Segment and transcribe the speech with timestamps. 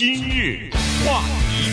[0.00, 0.70] 今日
[1.04, 1.20] 话
[1.50, 1.70] 题，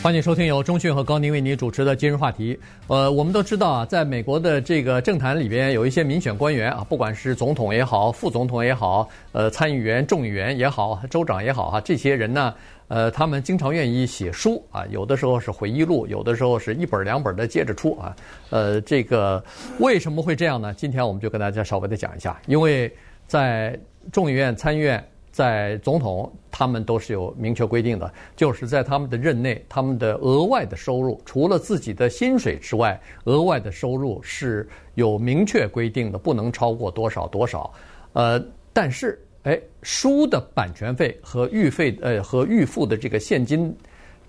[0.00, 2.56] 欢迎收听由中讯和高宁为您主持的今日话题。
[2.86, 12.54] 呃，我们都知道啊，在美国的这个政坛里边，有一些民选官员啊，不管是总统也好，副总统也好，呃，参议员、众议员也好，州长也好哈，这些人呢，
[12.86, 18.14] 呃，他们经常愿意写书啊，有的时候是回忆录，有的时候是一本两本的接着出啊。
[18.50, 19.44] 呃，这个
[19.80, 20.72] 为什么会这样呢？
[20.72, 22.88] 今天我们就跟大家稍微的讲一下，因为
[23.26, 23.76] 在
[24.12, 25.04] 众议院、参议院。
[25.32, 37.72] 在总统，他们都是有明确规定的，就是在他们的任内，他们的额外的收入，除了自己的薪水之外，额外的收入是有明确规定的，不能超过多少多少。
[38.12, 38.38] 呃，
[38.74, 43.74] 但是，哎，书的版权费和预费，呃，和预付的这个现金，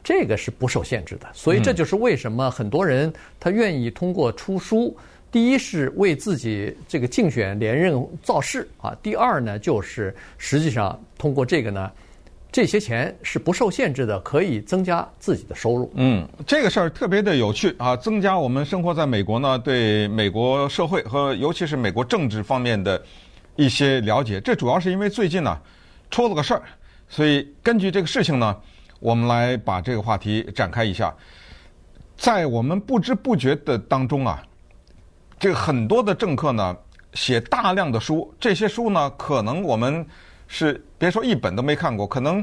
[0.01, 1.27] 这个是不受限制的。
[1.33, 4.95] 所以，这就是为什么很多人他愿意通过出书。
[5.33, 11.91] 第一是为自己这个竞选连任造势啊，第二呢就是实际上通过这个呢，
[12.51, 15.91] 这些钱是不受限制的，可以增加自己的收入。
[15.95, 23.03] 嗯，这个事儿特别的有趣啊，增加我们生活在美国呢，对美国社会和尤其是美国政治方面的
[23.55, 24.39] 一些了解。
[24.39, 25.59] 这主要是因为最近呢
[26.11, 26.61] 出了个事儿，
[27.09, 28.55] 所以根据这个事情呢，
[28.99, 31.11] 我们来把这个话题展开一下。
[32.15, 34.39] 在我们不知不觉的当中啊。
[35.43, 36.73] 这个很多的政客呢，
[37.15, 40.07] 写大量的书，这些书呢，可能我们
[40.47, 42.41] 是别说一本都没看过，可能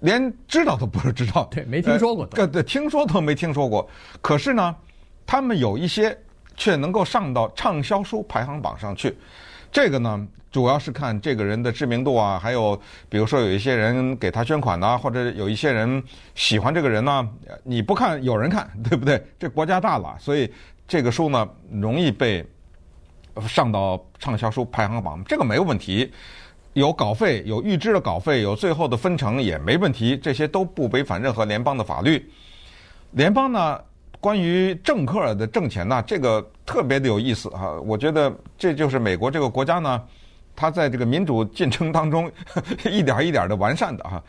[0.00, 3.86] 连知道都不是知道， 对，没听说过，呃，对，听说都没听说过。
[4.22, 4.74] 可是呢，
[5.26, 6.18] 他们有一些
[6.56, 9.14] 却能够上到畅销书排行榜上去，
[9.70, 12.74] 这个呢，主要是看这个人的知名度啊，还有
[13.10, 16.02] 比如说有一些人给他捐款呐，或者有一些人
[16.34, 17.28] 喜欢这个人呢，
[17.62, 19.22] 你不看有人看，对不对？
[19.38, 20.50] 这国家大了，所以。
[20.88, 22.42] 这个书呢，容易被
[23.46, 26.10] 上到畅销书排行榜，这个没有问题。
[26.72, 32.30] 有稿费，有预支的稿费，有最后的分成也没问题，这些都不违反任何联邦的法律。
[33.12, 33.80] 联邦呢，
[34.18, 37.72] 关于政客的挣钱呢，这个特别的有意思哈。
[37.80, 40.02] 我觉得这就是美国这个国家呢，
[40.56, 42.30] 它在这个民主进程当中
[42.90, 44.22] 一点一点的完善的哈。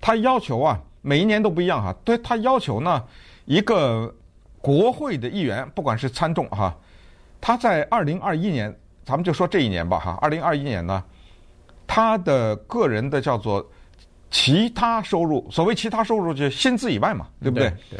[0.00, 1.94] 它要求啊，每一年都不一样哈。
[2.04, 3.02] 对，它要求呢，
[3.46, 4.14] 一个。
[4.62, 6.74] 国会的议员，不管是参众哈，
[7.40, 8.72] 他在二零二一年，
[9.04, 11.02] 咱们就说这一年吧哈，二零二一年呢，
[11.84, 13.68] 他的个人的叫做
[14.30, 17.70] 其他收入，所谓其他收入就是薪资以外嘛，对不对？
[17.90, 17.98] 对，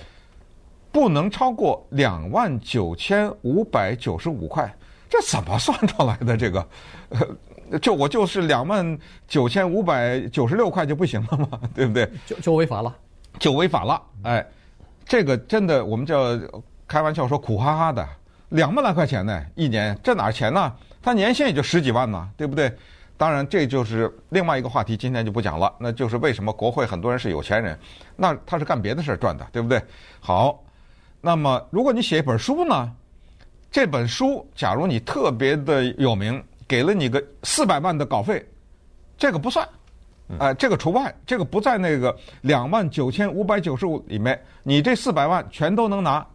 [0.93, 4.73] 不能超过两万九千五百九十五块，
[5.11, 6.37] 这怎么算出来的？
[6.37, 6.69] 这个，
[7.83, 8.97] 就我就是两万
[9.27, 11.61] 九千五百九十六块就不行了吗？
[11.75, 12.09] 对不对？
[12.25, 12.97] 就就违法了，
[13.41, 14.47] 就违法了，哎。
[15.07, 16.39] 这个真的，我们叫
[16.87, 18.07] 开玩笑说苦哈哈的，
[18.51, 20.73] 两万来块钱呢，一年，这哪钱呢？
[21.03, 22.73] 他年薪也就十几万呢，对不对？
[23.17, 25.73] 当然，这就是另外一个话题，今天就不讲了。
[25.79, 27.79] 那就是为什么国会很多人是有钱人，
[28.17, 29.81] 那他是干别的事儿赚的，对不对？
[30.19, 30.63] 好，
[31.21, 32.91] 那么如果你写一本书呢，
[33.71, 38.45] 这本书假如你特别的有名，给了你个四百万的稿费，
[39.17, 39.69] 这个不算。
[40.39, 46.27] 哎、这个除外，这个不在那个两万九千五百九十五里面，你这四百万全都能拿，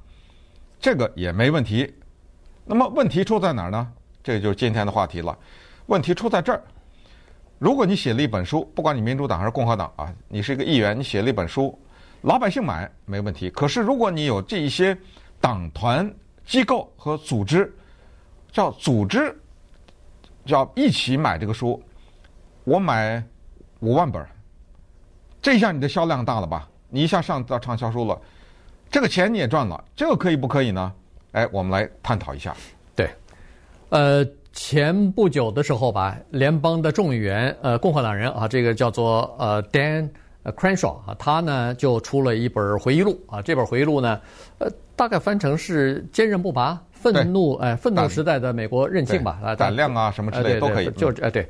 [0.79, 1.91] 这个也没问题。
[2.63, 3.91] 那么问题出在哪儿呢？
[4.21, 5.35] 这就是今天的话题了。
[5.87, 6.61] 问题出在这儿，
[7.57, 11.75] 如果你写了一本书，不管你民主党还是共和党啊，你是一个议员，你写了一本书，
[12.21, 13.49] 老百姓买没问题。
[13.49, 14.95] 可是如果你有这一些
[15.41, 16.13] 党团
[16.45, 17.73] 机构和组织，
[18.51, 19.35] 叫组织，
[20.45, 21.81] 叫一起买这个书，
[22.63, 23.23] 我买。
[23.79, 24.25] 五万本，
[25.41, 26.67] 这下你的销量大了吧？
[26.89, 28.17] 你一下上到畅销书了，
[28.89, 30.91] 这个钱你也赚了，这个可以不可以呢？
[31.33, 32.55] 哎，我们来探讨一下。
[32.95, 33.09] 对，
[33.89, 40.09] 呃，前不久的时候吧，联邦的众议员，呃，共和党人啊，这个叫做呃 Dan
[40.43, 44.19] Crenshaw 啊，他呢就出了一本回忆录啊，这本回忆录呢，
[44.57, 51.47] 呃，大概翻成是坚韧不拔、愤怒哎，愤怒时代的美国韧性吧，啊，胆量啊什么之类的都可以，就是哎对。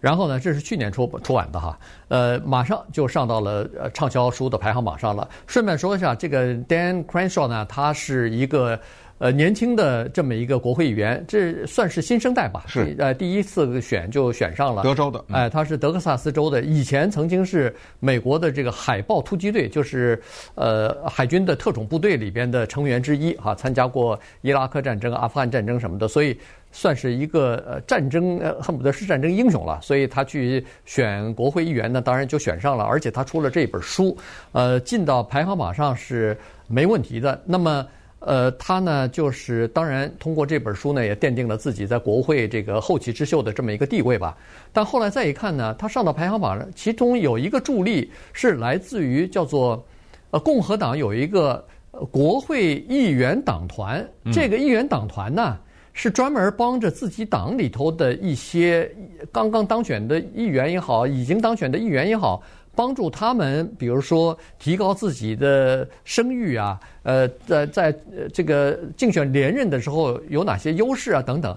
[0.00, 1.78] 然后呢，这是去年出出版的哈，
[2.08, 5.28] 呃，马上就上到了呃畅销书的排行榜上了。
[5.46, 8.78] 顺便说一下，这个 Dan Crenshaw 呢，他是一个
[9.18, 12.62] 呃年轻的这么一个国会议员，这算是新生代吧？
[12.68, 12.94] 是。
[12.98, 14.84] 呃，第一次选就选上了。
[14.84, 15.18] 德州的。
[15.30, 20.22] 哎、呃，他是德克萨斯州的，以前曾经是美国的这个海豹突击队，就是
[20.54, 26.38] 呃海军的特种部队里边的成员之一哈，参加过伊拉克战争、阿富汗战争什么的，所以。
[26.70, 34.16] 算是一个呃战争呃恨不得是战争英雄了，所以他去选国会议员呢，当然就选上了，而且他出了这本书，
[34.52, 36.36] 呃，进到排行榜上是
[36.68, 37.40] 没问题的。
[37.44, 37.86] 那么
[38.20, 44.36] 呃，他呢就是当然通过这本书呢，也奠定了自己在国会这个后起之秀的这么一个地位吧。
[44.72, 49.82] 但后来再一看呢，他上到排行榜上，其中有一个助力是来自于叫做
[50.30, 51.64] 呃共和党有一个
[52.10, 55.56] 国会议员党团，这个议员党团呢。
[56.00, 58.88] 是专门帮着自己党里头的一些
[59.32, 62.40] 刚刚当选的议员也好，已经当选的议员也好，
[62.72, 67.92] 帮助他们，比如说提高自己的声誉啊，呃，在在
[68.32, 71.52] 这个竞选连任的时候有哪些优势啊等等。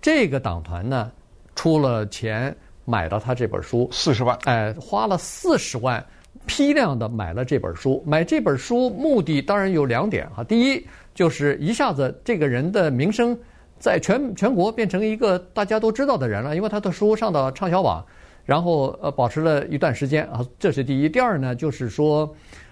[0.00, 1.10] 这个党团呢，
[1.56, 6.00] 出了钱买了他这本书，四十万，哎，花了四十万，
[6.46, 8.00] 批量的买了这本书。
[8.06, 13.36] 买这本书目的当然有两点哈，第一就是一下子这个人的名声。
[13.80, 18.04] 在全全国变成一个大家都知道的人了，因为他的书上到畅销榜，
[18.44, 21.08] 然后呃保持了一段时间啊，这是第一。
[21.08, 22.30] 第二呢，就是说，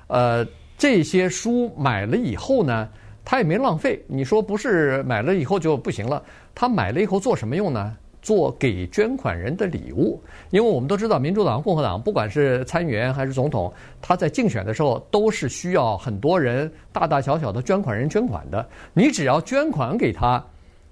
[0.08, 0.46] 呃，
[0.76, 2.87] 这些书买了以后呢，
[3.25, 4.05] 他也没浪费。
[4.06, 6.22] 你说不是买了以后就不行了？
[6.55, 7.96] 他买了以后做什么用呢？
[8.20, 10.20] 做给捐款人的礼物。
[10.50, 13.72] 因为我们都知道，民主党、共和党，不管是参议员还是总统，
[14.02, 18.69] 他在竞选的时候都是需要很多人大大小小的捐款人捐款的。
[18.93, 20.44] 你只要捐款给他。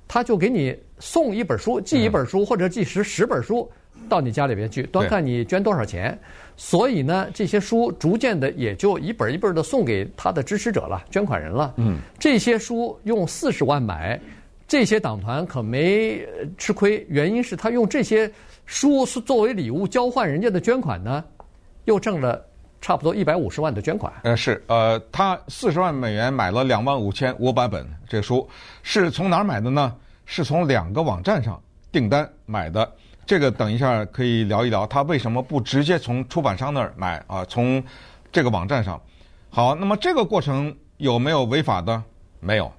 [0.09, 3.71] 他就给你送一本书，寄一本书，或者寄十十本书
[4.09, 6.19] 到你家里边去，端看你捐多少钱。
[6.57, 11.75] 所以呢，这些书逐渐的也就一本一本的送给他的支持者了，捐款人了。
[11.77, 14.19] 嗯，这些书用四十万买，
[14.67, 16.27] 这些党团可没
[16.57, 18.31] 吃亏，原因是他用这些
[18.65, 21.23] 书是作为礼物交换人家的捐款呢，
[21.85, 22.43] 又挣了
[22.87, 24.13] 差不多一百五十万的捐款。
[24.23, 28.49] 呃，是，呃，他四十万美元买了两万五千五百本这书，
[28.85, 29.93] 是从哪儿买的呢？
[30.25, 31.61] 是从两个网站上
[31.91, 32.89] 订单买的，
[33.27, 37.45] 这个等一下可以聊一聊，他为什么不直接从出版商那儿买啊？
[37.47, 37.83] 从
[38.31, 39.01] 这个网站上。
[39.51, 42.01] 好，那么这个过程有没有违法的？
[42.39, 42.73] 没有，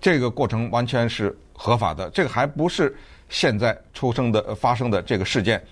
[0.00, 2.08] 这个过程完全是合法的。
[2.08, 2.96] 这个还不是
[3.28, 5.62] 现在出生的发生的这个事件。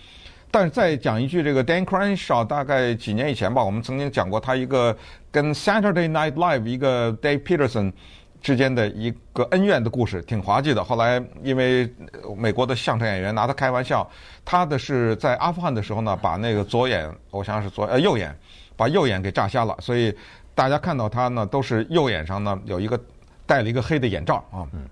[0.54, 4.96] 但是再讲一句，这个 Dan Crenshaw 大概几年以前吧，我们曾经讲过他一个
[5.32, 7.92] 跟 Saturday Night Live 一个 Dave Peterson。
[8.40, 10.84] 之间的一个恩怨的故事，挺滑稽的。
[10.84, 11.90] 后来因为
[12.36, 14.06] 美国的相声演员拿他开玩笑，
[14.44, 18.36] 他的是在阿富汗的时候呢，把那个左眼，我想是左呃右眼，
[18.76, 20.14] 把右眼给炸瞎了，所以
[20.54, 23.00] 大家看到他呢，都是右眼上呢有一个
[23.46, 24.68] 戴了一个黑的眼罩啊。
[24.74, 24.84] 嗯。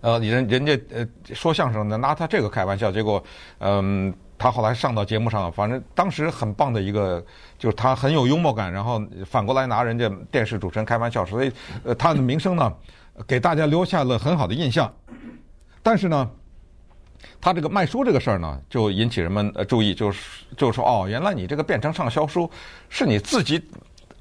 [0.00, 3.22] 呃，人人家呃说相声的拿他这个开玩笑，结果
[3.60, 4.12] 嗯。
[4.38, 7.24] 他后来上到节目上，反正当时很棒的一个，
[7.58, 11.50] 就是他很有幽默感，然后反过来拿人家电视主持人开玩笑，所以
[11.84, 12.72] 呃他的名声呢，
[13.26, 14.92] 给大家留下了很好的印象。
[15.82, 16.30] 但是呢，
[17.40, 22.50] 他这个卖书这个事儿呢，就引起人们呃注意，就是就是说哦，原来你这个变成畅销书，
[22.90, 23.58] 是你自己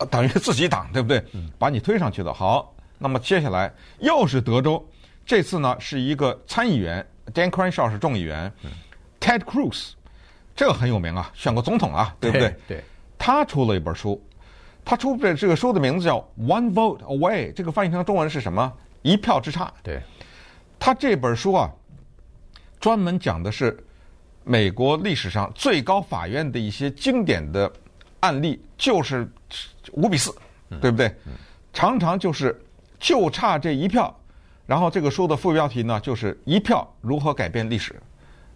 [0.10, 1.22] 等于自己党对不对？
[1.58, 2.34] 把你推上去的。
[2.34, 4.82] 好，那么接下来又是德州，
[5.26, 8.50] 这次呢是一个参议员，Dan Crenshaw 是众议员
[9.20, 9.94] ，Ted Cruz。
[10.56, 12.56] 这个很有名啊，选过总统啊，对不对？
[12.68, 12.84] 对。
[13.18, 14.22] 他出了一本书，
[14.84, 18.72] 他出的这个书的名字叫《One Vote Away》，这个翻译成中文是什么？
[19.02, 19.74] 一票之差。
[19.84, 20.02] 对。
[20.80, 21.72] 他这本书啊，
[22.80, 23.78] 专门讲的是
[24.44, 27.72] 美国历史上最高法院的一些经典的
[28.20, 29.28] 案例，就是
[29.94, 30.34] 五比四，
[30.82, 31.14] 对不对？
[31.74, 32.58] 常常就是
[33.00, 34.16] 就差这一票。
[34.68, 37.96] 然后这个书的副标题呢，就是“一票如何改变历史”，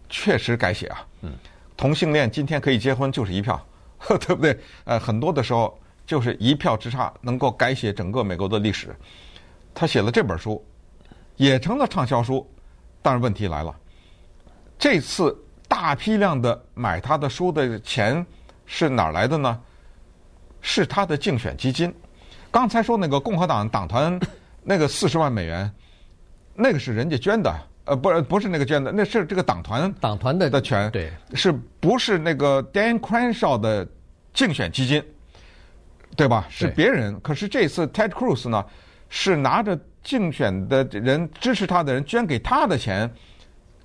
[0.09, 1.05] 确实改写啊。
[1.21, 1.33] 嗯。
[1.79, 3.57] 同性恋今天可以结婚就是一票，
[4.19, 4.59] 对不对？
[4.83, 8.93] 呃，很多的时候就是一票之差能够改写整个美国的历史。
[9.73, 10.61] 他写了这本书，
[11.37, 12.45] 也成了畅销书。
[13.01, 13.73] 但是问题来了，
[14.77, 15.33] 这次
[15.69, 18.25] 大批量的买他的书的钱
[18.65, 19.57] 是哪儿来的呢？
[20.59, 21.95] 是他的竞选基金。
[22.51, 24.19] 刚才说那个共和党党团
[24.63, 25.73] 那个四十万美元，
[26.55, 27.49] 那个是人家捐的。
[27.89, 33.87] 呃，不是不是那个捐的，那是这个党团党团的的权，对，是不是那个 Dan Crenshaw 的
[34.33, 35.03] 竞选基金，
[36.15, 36.45] 对吧？
[36.49, 37.19] 是别人。
[37.21, 38.63] 可是这次 Ted Cruz 呢，
[39.09, 43.11] 是拿着竞选的人支持他的人捐给他的钱，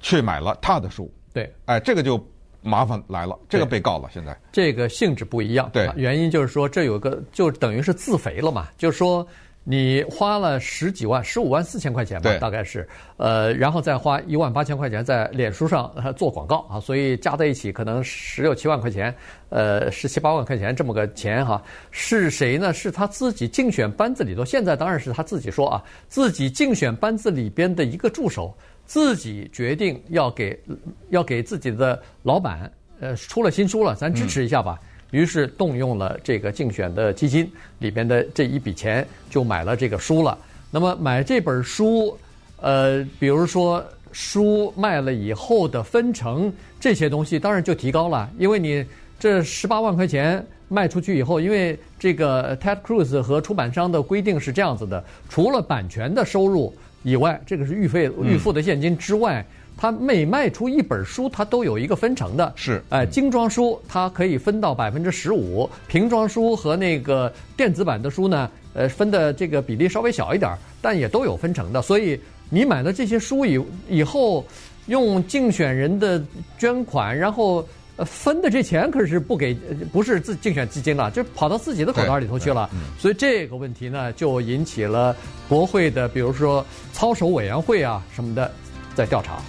[0.01, 1.13] 去买了他的书。
[1.33, 2.25] 对，哎，这个就
[2.61, 4.09] 麻烦来了，这个被告了。
[4.13, 9.27] 现在这个性质不一样，对，原因就是说这有个就等于是自肥了嘛，就是说。
[9.67, 19.15] 你花了十几万、十五万四千块钱吧，大概是，呃，然后再花一万八千块钱在脸书上做广告啊，所以加在一起可能十六七万块钱，
[19.49, 21.63] 呃，十七八万块钱这么个钱哈。
[21.91, 22.75] 是谁呢？
[22.75, 28.55] 是他自己竞选班子里头，现在当然是他自己说啊，自己竞选班子里边的一个助手，
[28.85, 30.63] 自己决定要给
[31.09, 34.79] 要给自己的老板，呃，出了新书了，咱支持一下吧。
[34.83, 40.37] 嗯于是动用了这个竞选的基金里边的这一笔钱，就买了这个书了。
[40.73, 42.19] 那么买这本书，
[42.61, 48.85] 呃，比如说书卖了以后的分成这些东西，当然就提高了，因为你
[49.17, 59.47] 这十八万块钱卖出去以后，因为这个 Ted Cruz 和出版商的规定是这样子的，除了版权的收入以外，这个是预费预付的现金之外。
[59.77, 62.53] 他每卖出一本书，它都有一个分成的。
[62.57, 71.83] 是，哎，精装书它可以分到百分之十五，平装书和那个电子版的书呢，呃，分的这个比例稍微小一点，但也都有分成的。
[71.83, 74.45] 所以你买了这些书以以后，
[74.87, 76.23] 用竞选人的
[76.57, 77.67] 捐款，然后
[77.99, 79.55] 分的这钱可是不给，
[79.93, 82.71] 不是自竞选基金了，就跑到自己的口袋里头去了。
[82.99, 85.15] 所以这个问题呢，就引起了
[85.49, 88.51] 国会的，比如说操守委员会啊什么的，
[88.95, 89.41] 在调查。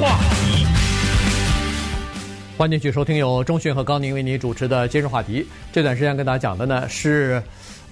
[0.00, 0.64] 话题，
[2.56, 5.46] 欢迎继续收听由中讯和高宁为您主持的今日话题。
[5.70, 7.42] 这段时间跟大家讲的呢是，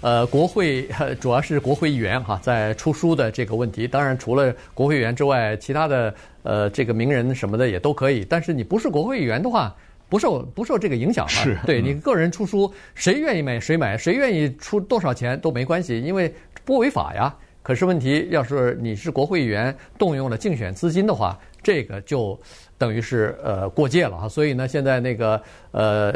[0.01, 0.89] 呃，国会
[1.21, 3.87] 主要是国会议员哈在出书的这个问题。
[3.87, 8.25] 当然，除了国会议员之外，其他的呃这个名人什么的也都可以。
[8.25, 9.77] 但是你不是国会议员的话，
[10.09, 11.29] 不受不受这个影响啊。
[11.29, 16.35] 是，对你个人出书，谁愿意买谁买，谁愿意出多少钱都没关系，因为
[16.65, 17.37] 不违法呀。
[17.61, 21.39] 可是问题，要是你是国会议员动用了竞选资金的话，
[21.69, 22.41] 这个就
[22.79, 24.27] 等于是呃过界了哈。
[24.27, 25.39] 所以呢，现在那个
[25.71, 26.11] 呃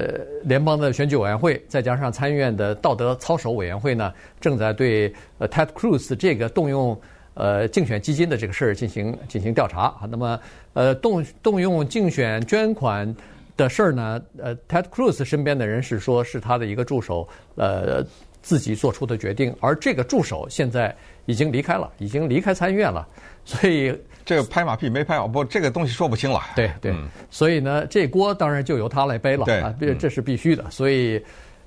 [0.44, 6.98] 联邦的选举委员会，再加上参议院的道德操守委员会呢，正在对呃 Ted Cruz 这个动用
[7.34, 10.08] 呃竞选基金的这个事儿进行进行调查啊。
[10.10, 10.40] 那么
[10.72, 13.14] 呃动动用竞选捐款
[13.54, 18.02] 的事儿呢，呃 Ted Cruz 身边的人士说是他的一个助手呃
[18.42, 20.94] 自己做出的决定，而这个助手现在。
[21.26, 23.06] 已经离开了，已经离开参议院了，
[23.44, 26.40] 所以这个拍马屁没拍好，不，这个东西说不清了。
[26.56, 29.44] 对对，嗯、所以呢，这锅当然就由他来背了。
[29.44, 30.68] 对啊，这这是必须的。
[30.68, 31.22] 所以，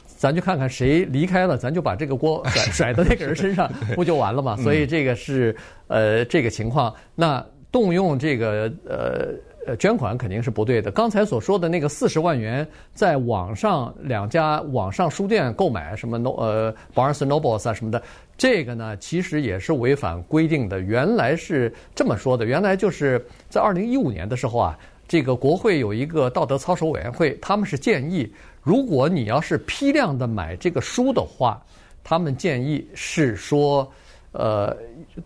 [0.05, 4.57] 咱就看看谁离开了，咱就把这个锅甩甩到那个人身上， 不就完了吗？
[4.57, 5.55] 所以这个是
[5.87, 6.93] 呃这个情况。
[7.15, 7.41] 那
[7.71, 9.33] 动用这个呃。
[9.65, 10.91] 呃，捐款肯定是不对的。
[10.91, 18.01] 刚才所说的那个四十万元，在网上两家网上书店购买，什么 No 呃 Barnes Nobles 啊什么的，
[18.37, 20.79] 这个呢其实也是违反规定的。
[20.79, 28.31] 原来是这么说的，原来就是在二零一五年的时候啊，这个国会有一个道德操守委员会，他们是建议，
[28.61, 31.61] 如果你要是批量的买这个书的话，
[32.03, 33.91] 他们建议是说，
[34.37, 34.75] 呃，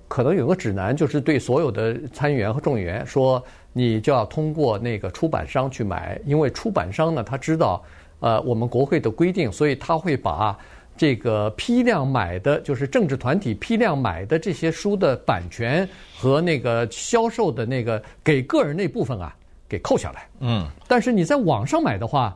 [0.08, 3.44] 可能有个指南，就是对所有的参议员和众议员说。
[3.72, 7.82] 你就要通过那个出版商去买，因为出版商呢，他知道，
[8.20, 10.58] 呃，我们国会的规定，所以他会把
[10.98, 15.88] 这个批量买的，就是政治团体批量买的这些书的版权
[16.18, 19.34] 和那个销售的那个给个人那部分啊，
[19.70, 20.28] 给扣下来。
[20.40, 20.68] 嗯。
[20.88, 22.36] 但是你在网上买的话，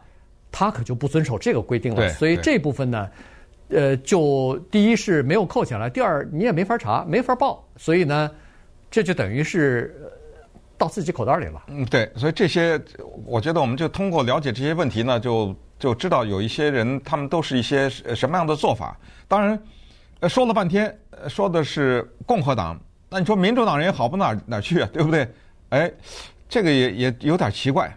[0.52, 2.08] 他可就不遵守这个规定了。
[2.10, 3.10] 所以这部分呢，
[3.74, 8.30] 呃，就第一是没有扣起来，第二你也没法查，没法报，所以呢，
[8.90, 9.94] 这就等于是。
[10.76, 11.64] 到自己口袋里了。
[11.68, 12.82] 嗯，对，所以这些，
[13.26, 18.98] 我觉得我们就通过了解这些问题呢，就就知道有一些人他们都是一些什么样的做法。
[19.28, 19.58] 当然，
[20.20, 20.94] 呃，说了半天，
[21.30, 22.78] 说的是共和党，
[23.08, 25.26] 那你说民主党人也好不到哪哪去啊，对不对？
[25.70, 25.90] 哎，
[26.50, 27.96] 这个也也有点奇怪。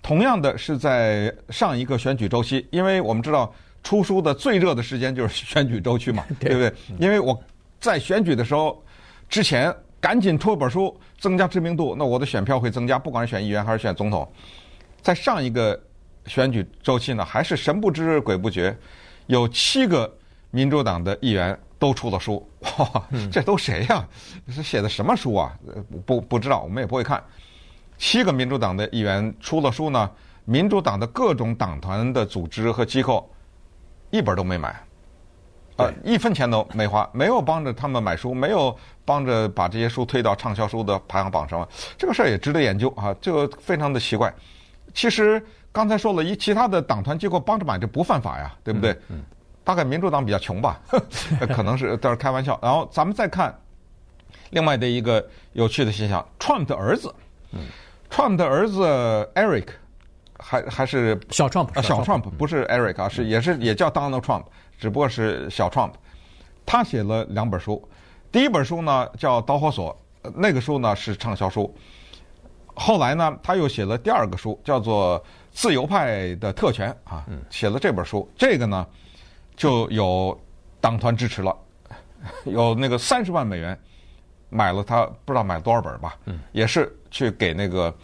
[0.00, 3.52] 同样的是在上一个选举周期，因为我们知道
[3.84, 6.74] 出书的最热的时间就是选举周期嘛， 对不对？
[6.98, 7.40] 因为我
[7.78, 8.82] 在选举的时候
[9.28, 9.72] 之前。
[10.00, 12.98] 赶紧出一本书，增加知名度，那我的选票会增加。
[12.98, 14.30] 不管是选议员还是选总统，
[15.00, 15.82] 在上一个
[16.26, 18.76] 选举周期呢，还是神不知鬼不觉，
[19.28, 20.14] 有七个
[20.50, 22.46] 民主党的议员都出了书。
[22.76, 24.06] 哇， 这都谁呀？
[24.50, 25.58] 是写的什么书啊？
[26.04, 27.24] 不不知道，我们也不会看。
[27.96, 30.10] 七个民主党的议员出了书呢，
[30.44, 33.26] 民主党的各种党团的组织和机构
[34.14, 34.74] 一本都没买。
[35.76, 41.68] 呃，一分钱都没花，没有帮着他们买书，没有帮着把这些书推到畅销书的排行榜上。
[41.98, 44.32] 这个事儿也值得研究啊，这个非常的奇怪。
[44.94, 48.92] 其实刚才说了一其他的党团机构帮着买，这不犯法呀，对不对？
[49.08, 49.18] 嗯。
[49.18, 49.24] 嗯，
[49.64, 50.80] 大概民主党比较穷吧，
[51.52, 52.56] 可能是都是开玩笑。
[52.62, 53.52] 然后咱们再看
[54.50, 57.12] 另外的一个有趣的现象，Trump 的儿子，
[57.50, 57.62] 嗯
[58.08, 58.84] ，Trump 的儿子
[59.34, 59.66] Eric
[60.38, 64.44] 还还是小 Trump 啊，小 Trump 不是 Eric 啊，是也是也叫 Donald Trump。
[64.78, 65.92] 只不过是小 Trump，
[66.66, 67.86] 他写了两本书，
[68.32, 69.96] 第一本书呢叫《导火索》，
[70.34, 71.72] 那个书呢是畅销书。
[72.74, 75.18] 后来呢，他又写了第二个书，叫做
[75.52, 78.84] 《自由派的特权》啊，写了这本书，这个呢
[79.54, 80.36] 就有
[80.80, 81.56] 党团支持了，
[82.44, 83.78] 有那个三十万美元
[84.50, 86.16] 买了他，不知道买多少本吧，
[86.50, 87.94] 也是去给那个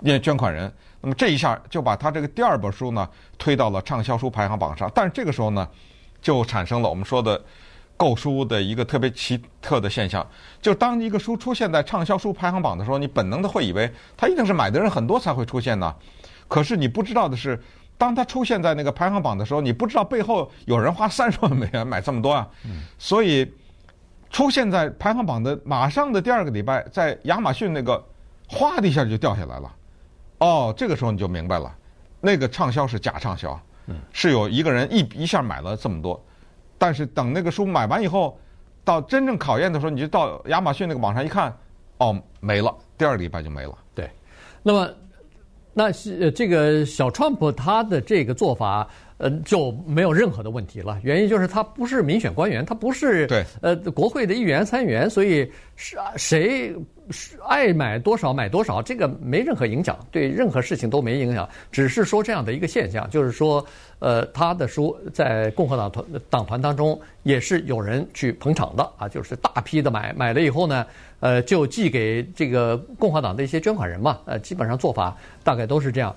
[0.00, 0.72] 那捐款人。
[1.00, 4.90] 那么这一下就把他这个第二本书呢推到了畅销书排行榜上。
[4.94, 5.66] 但是这个时候呢，
[6.20, 7.42] 就产生了我们说的
[7.96, 10.26] 购书的一个特别奇特的现象，
[10.60, 15.94] 就当一个书出现在畅销书排行榜的时候，你本能的会以为它一定是买的人很多才会出现呢。
[16.48, 17.58] 可是你不知道的是，
[17.96, 22.48] 当它出现在那个排行榜的时候，你不知道背后有人花三十万美元买这么多啊。
[22.98, 23.50] 所以
[24.30, 28.02] 出现在排行榜的马上的第二个礼拜，在亚马逊那个
[28.48, 29.70] 哗的一下就掉下来了。
[30.40, 31.74] 哦，这个时候你就明白了，
[32.20, 33.58] 那个畅销是假畅销，
[34.12, 36.22] 是有一个人一一下买了这么多，
[36.76, 38.38] 但是等那个书买完以后，
[38.84, 41.56] 到真正考验的时候，你就到亚马逊那个网上一看，
[41.98, 43.78] 哦，没了，第二个礼拜就没了。
[43.94, 44.10] 对，
[44.62, 44.90] 那么
[45.72, 48.88] 那是这个小川普他的这个做法。
[49.22, 50.98] 呃，就没有任何的问题了。
[51.02, 56.80] 原因就是他不是民选官员，他不是对呃国会的议员参议员，所以是谁是
[57.48, 61.48] 爱买多少买多少，这个没任何影响，对任何事情都没影响。
[61.72, 63.64] 只是说这样的一个现象，就是说，
[63.98, 70.86] 呃，他的书在共和党团党团当中也是有人去捧场的啊，就是大批的买买了以后呢，
[71.20, 76.14] 呃，就寄给这个共和党的一些捐款人嘛，呃，基本上做法大概都是这样。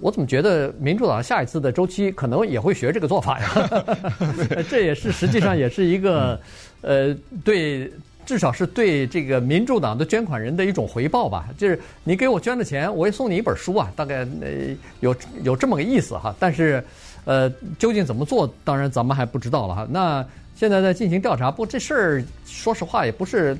[0.00, 3.68] 我怎么觉得民主党下一次的周期可能也会学这个做法呀？
[4.70, 6.40] 这也是实际上也是一个，
[6.82, 7.12] 呃，
[7.44, 7.90] 对，
[8.28, 11.48] 至少是对这个民主党的捐款人的一种回报吧。
[11.56, 16.36] 就是你给我捐的钱，我也送你一本书啊，大概呃有有这么个意思哈。
[16.38, 16.84] 但是，
[17.24, 19.86] 呃，究竟怎么做，当然咱们还不知道了哈。
[19.90, 20.22] 那
[20.54, 23.56] 现在在进行调查，不过这事儿说实话也不是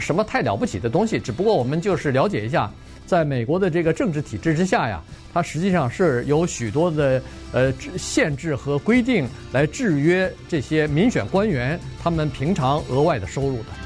[0.00, 2.68] 什么太了不起的东西，只不过我们就是了解一下。
[3.06, 5.02] 在美国的这个政治体制之下呀，
[5.34, 7.20] 它实际上是有许多的
[7.52, 13.79] 呃限制和规定来制约这些民选官员他们平常额外的收入的。